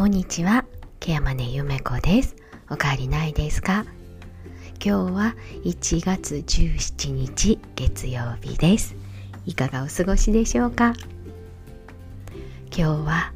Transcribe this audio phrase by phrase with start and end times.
[0.00, 0.64] こんにちは、
[0.98, 2.34] ケヤマネゆめこです。
[2.70, 3.84] おかわりないですか？
[4.82, 8.96] 今日は1月17日月曜日です。
[9.44, 10.94] いかがお過ごしでしょうか？
[12.74, 13.34] 今日は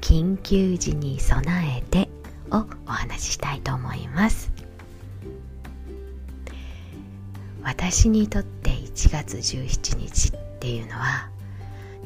[0.00, 1.44] 緊急時に備
[1.78, 2.08] えて
[2.50, 4.50] をお話ししたいと思います。
[7.62, 11.28] 私にとって1月17日っていうのは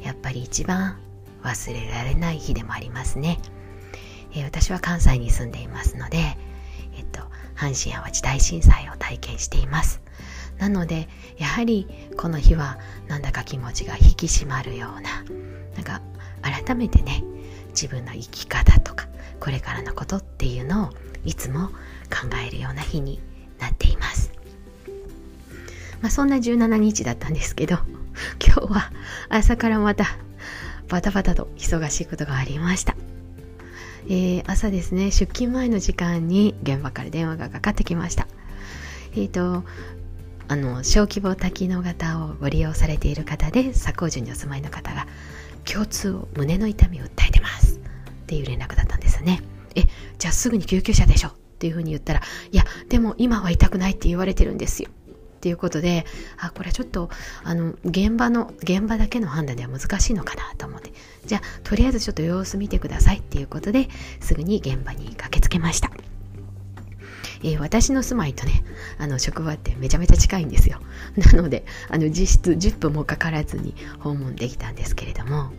[0.03, 0.99] やっぱり一番
[1.41, 3.39] 忘れられない日でもありますね。
[4.35, 6.37] えー、私は関西に住んでいますので、
[6.97, 7.21] えっと、
[7.55, 10.01] 阪神・淡路大震災を体験しています。
[10.57, 12.77] なのでやはりこの日は
[13.07, 15.23] なんだか気持ちが引き締まるような
[15.75, 16.01] なんか
[16.41, 17.23] 改めてね
[17.69, 19.07] 自分の生き方とか
[19.41, 20.89] これからのことっていうのを
[21.25, 21.67] いつも
[22.09, 23.19] 考えるような日に
[23.59, 24.31] なっています。
[26.01, 27.79] まあそんな17日だったんですけど
[28.45, 28.91] 今日は
[29.29, 30.05] 朝からまた
[30.87, 32.95] バタバタと忙しいことがありました。
[34.07, 38.27] えー、朝ですね出勤前の時間に現場から電話がかかってきました。
[39.15, 39.63] えっ、ー、と
[40.47, 45.07] あの小規模多機能型をご利用されている方で左高順にお住まいの方が
[45.63, 47.77] 共通を胸の痛みを訴えてます。
[47.77, 49.41] っていう連絡だったんですね。
[49.75, 49.83] え
[50.17, 51.29] じゃあすぐに救急車でしょ。
[51.29, 54.89] っていうふうに言ったらいやでも今は痛くないって言われてるんですよ。
[55.45, 56.07] っていうことで
[56.39, 57.11] あこれはちょっと
[57.43, 60.91] あの現場の現場だけの判断では難しいのかなと思って。
[61.27, 63.89] じゃあとりあえずちょっと様子見てくださいっていうことで
[64.21, 65.91] すぐに現場に駆けつけました、
[67.43, 68.63] えー、私の住まいとね
[68.97, 70.79] あの職場ってめちゃめちゃ近いんですよ。
[71.33, 75.53] なのであの実質10分もかからずに訪問できたんですけれども、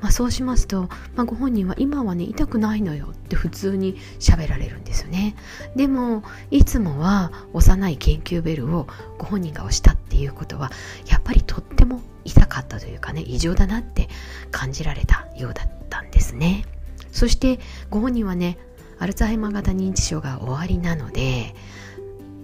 [0.00, 5.34] まあ、そうしますと、まあ、ご本人は今はね痛くないのよって普通に喋られるんですよね。
[5.76, 8.86] でもいつもは幼い研究ベルを
[9.18, 10.70] ご本人が押したっていうことは
[11.06, 14.08] やっぱりとっても痛かったというかね異常だなって
[14.50, 16.64] 感じられたようだったんですね。
[17.12, 17.58] そして
[17.90, 18.58] ご本人はね
[18.98, 21.54] アルツハイマー型認知症が終わりなので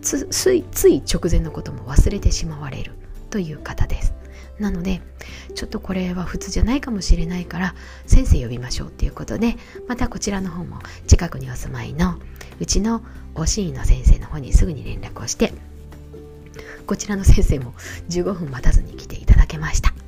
[0.02, 2.92] ついつい直前のことも忘れてしまわれる
[3.30, 4.14] という方です。
[4.60, 5.02] なので
[5.54, 7.74] ちょっとこれは普通じゃないかもしれないから
[8.06, 9.56] 先生呼びましょうっていうことで
[9.88, 10.78] またこちらの方も
[11.08, 12.18] 近くにお住まいの
[12.60, 13.02] うちの
[13.34, 15.52] おし医の先生の方にすぐに連絡をして
[16.86, 17.72] こちらの先生も
[18.10, 20.03] 15分待たずに来ていただけました。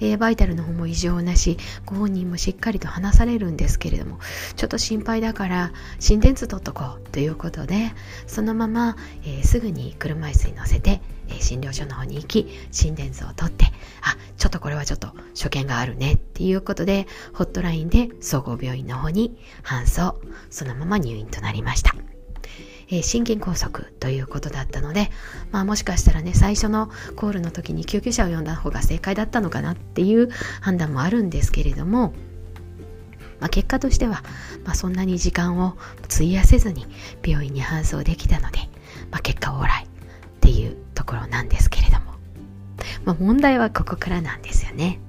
[0.00, 4.18] えー、バイタルの方も異常なしご本人もしっかりと話されるんですけれども
[4.56, 7.92] ちょっと心配だから心電図取っとこうということで
[8.26, 13.66] そのまま、えー、すぐに車椅子に乗せて、えー、診療所の方に行き心電図を取って
[14.02, 20.20] あちょっとこれはちょっと所見があるねっていうことでホットラインで総合病院の方に搬送
[20.50, 22.15] そのまま入院となりました。
[22.88, 25.10] えー、心筋梗塞ということだったので、
[25.50, 30.30] まあ、もしかしたらね最初のコールの時に救急車を呼んだ方が正解だったのかなっていう
[30.60, 32.12] 判断もあるんですけれども、
[33.40, 34.22] まあ、結果としては、
[34.64, 36.86] まあ、そんなに時間を費やせずに
[37.24, 38.58] 病院に搬送できたので、
[39.10, 39.88] まあ、結果オーライっ
[40.40, 42.12] ていうところなんですけれども、
[43.04, 45.00] まあ、問題はここからなんですよね。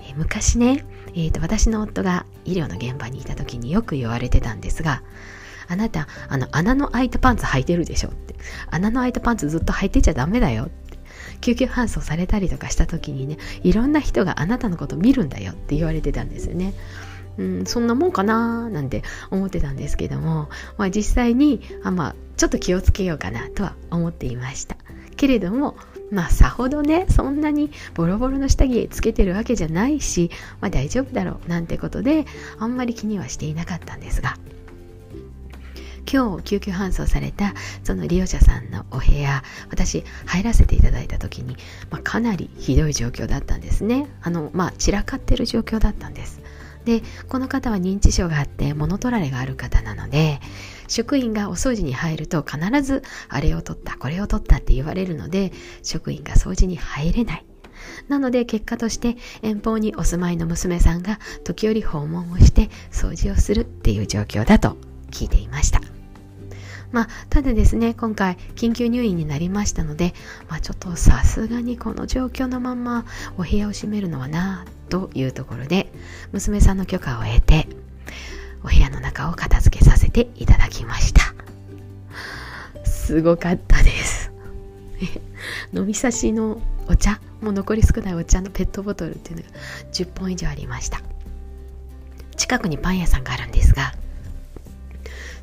[0.00, 5.02] えー、昔ね、えーと私の夫が医療の現場にいた時によく言われてたんですが
[5.68, 8.34] あなた、あの、穴の開いたパンツ履いてるでしょって。
[8.70, 10.98] 穴の開いたパンツずっと履いてちゃダメだよって。
[11.40, 16.74] 救急搬送されたりとかした時にね、いろんな人があなたのこと見るんだよって言われてたんですよね。
[17.38, 24.76] うん、そんなもんかなーなんて思ってたんですけども、まあ、実際にあ、まあ、ちょっと気をつけようかなとは思っていました
[25.16, 25.76] けれども
[26.10, 32.26] まあさほどねそんなにボロボロの下着つけてるわけじゃないし、まあ、大丈夫だろうなんてことで
[32.58, 34.36] あんまり気にはしていなかったんですが
[36.10, 41.56] 今日救急搬送されたその利用者さんのお部屋私入らせていただいた時に、
[41.90, 44.08] まあ、かなりひどい状況だったんですね。
[44.22, 46.40] あのまあ散らかってる状況だったんです。
[46.84, 50.40] でこの方は認知症があって物取られがある方なので
[50.86, 55.52] 職員がお掃除に入ると必ずあれを取ったこれを取ったって言われるので
[55.82, 57.44] 職員が掃除に入れない。
[58.08, 64.76] なので結果として遠方にお住まいの娘さんが時折訪問をして掃除をするっていう状況だと
[65.10, 65.95] 聞いていました。
[66.92, 70.14] まあ、ただですね、今回緊急入院になりましたので、
[70.48, 73.04] まあ、ちょっとさすがにこの状況のまま
[73.38, 75.92] お部屋を閉めるのはなというところで、
[76.32, 77.66] 娘さんの許可を得て、
[78.62, 81.34] お部屋の中を片付けさせていただきました。
[82.84, 84.32] すごかったです。
[85.72, 89.48] 飲み差しのお茶、もう残り少ないお茶のペットボトルっていうのが
[89.92, 91.02] 10本以上ありました。
[92.36, 93.94] 近くにパン屋さんがあるんですが、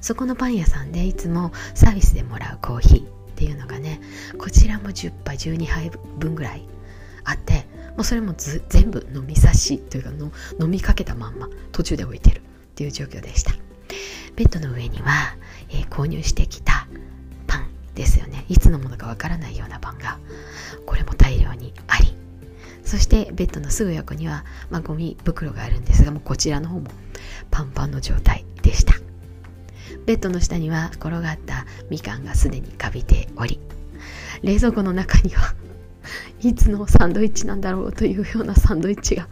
[0.04, 3.08] そこのパン屋さんでいつもサービスでもらうコーヒーっ
[3.38, 4.02] ていうのがね
[4.38, 6.68] こちらも10杯12杯分ぐらい
[7.24, 7.66] あって
[7.96, 12.42] もうそれも全部飲み差しというかの飲みかけたまんま途中で置いてるっ
[12.76, 13.54] ていう状況でした。
[14.36, 15.38] ベッドの上には、
[15.70, 16.86] えー、購入してきた
[17.48, 18.46] パンですよね。
[18.50, 20.20] いつのものかわからないようなパンが
[20.86, 22.14] これも大量にあり。
[22.84, 26.88] そしてベッドのすぐ横には、まあ、ゴミ袋があるんですがもうこちらの方も
[27.52, 29.03] パンパンの状態でした。
[30.06, 33.60] ベッドの下には転がったみかんがすでにかびており
[34.42, 35.56] 冷蔵庫の中には
[36.42, 39.28] いつのサンドイッチなんだろうというようなサンドイッチが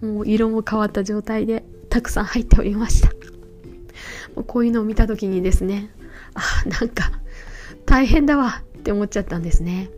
[0.00, 3.08] もう色も変わった状態でたくさん入っておりました。
[4.34, 5.90] もうこういうのを見た時にですね
[6.34, 7.10] あなんか
[7.84, 9.90] 大変だわって思っちゃったんですね。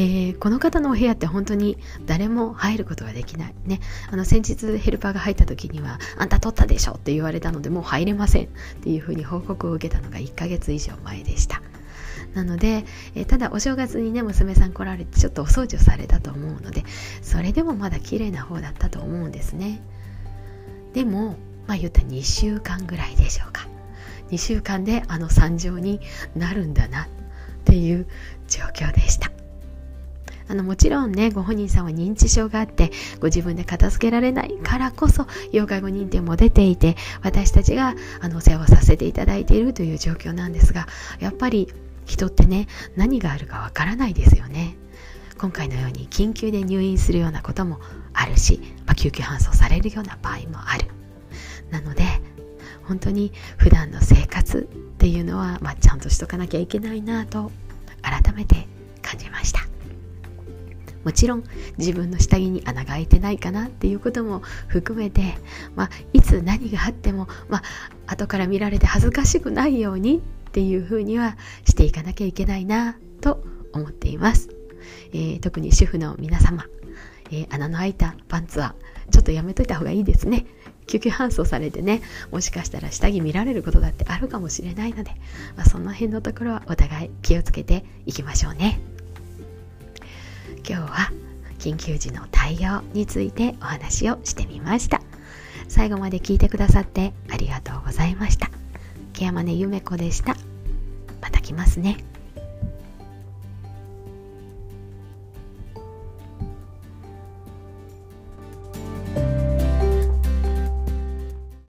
[0.00, 1.76] えー、この方のお部屋って本当に
[2.06, 3.54] 誰も入ることができない。
[3.66, 3.80] ね、
[4.10, 8.46] あの先日ヘルパーが入った時には、あんた取ったでしょって言われたので、もう入れませんっ
[8.82, 11.60] ていうふうに報告を受けたのが1ヶ月以上前でした。
[12.34, 16.84] なので、えー、ただお正月にね娘さん来られてちょっとお掃除をされたと思うので
[17.22, 19.82] それでもまだ綺麗な方だったと思うんですね
[20.92, 21.36] でも
[21.66, 23.66] まあ言った2週間ぐらいでしょうか
[24.30, 26.00] 2週間であの惨状に
[26.36, 27.08] なるんだなっ
[27.64, 28.06] ていう
[28.48, 29.30] 状況でした
[30.50, 40.88] あのもちろんねご本人さんは認知症があってご自分で片付けられないからこそ要介護認定も出ていて私たちがあのお世話をさせていただいているという状況なんですが
[41.20, 41.72] やっぱり
[42.04, 42.66] 人ってね
[42.96, 44.76] 何があるかわからないですよね。
[45.38, 47.80] 今回のように緊急で入院するようなことも
[48.12, 50.86] あるし、まあ、救急搬送されるような場合もある。
[51.70, 52.04] なので
[52.82, 57.52] 本当に普段の生活っていうのは、まあ、ちゃんとしとかなきゃいけないなと
[58.02, 58.66] 改めて
[59.00, 59.69] 感じました。
[61.04, 61.44] もちろん
[61.78, 65.34] 自分の下着に穴が開いてないかなっていうことも含めて、
[65.74, 67.62] まあ、いつ何があっても、まあ、
[68.06, 70.20] 後から見られて恥ずかしくないようにっ
[70.52, 73.42] ていうふうにはしていかなきゃいけないなと
[73.72, 74.50] 思っています、
[75.12, 76.64] えー、特に主婦の皆様、
[77.30, 78.74] えー、穴の開いたパンツは
[79.10, 80.46] ちょっとやめといた方がいいですね。
[80.86, 85.12] 救急搬送されてねもしかしたら下着見られることだってあるかもしれないので、
[85.56, 88.80] まあ、その辺のところはお互い気をつけていきましょうね。
[90.70, 91.10] 今日は
[91.58, 95.02] 緊急時の対応についてお話をしてみました。
[95.66, 98.52] 最後まで聞いてくださってありがとうございました。
[99.12, 100.36] ケアマネゆめこでした。
[101.20, 101.96] また来ますね。